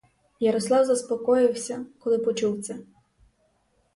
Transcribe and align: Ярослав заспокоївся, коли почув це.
Ярослав 0.39 0.85
заспокоївся, 0.85 1.85
коли 1.99 2.17
почув 2.17 2.61
це. 2.63 2.75